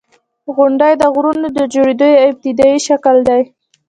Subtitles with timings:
[0.55, 3.41] •غونډۍ د غرونو د جوړېدو یو ابتدایي شکل دی.